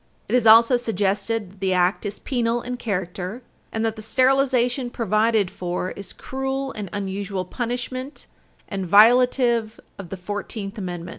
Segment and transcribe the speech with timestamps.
[0.27, 4.89] It is also suggested that the Act is penal in character, and that the sterilization
[4.89, 8.25] provided for is cruel and unusual punishment
[8.67, 11.09] and violative of the Fourteenth Amendment.